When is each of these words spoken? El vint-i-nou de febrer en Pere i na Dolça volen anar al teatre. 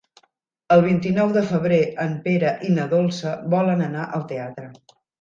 El 0.75 0.81
vint-i-nou 0.85 1.35
de 1.35 1.43
febrer 1.51 1.79
en 2.07 2.17
Pere 2.25 2.57
i 2.71 2.75
na 2.81 2.89
Dolça 2.97 3.37
volen 3.57 3.89
anar 3.93 4.11
al 4.19 4.29
teatre. 4.37 4.71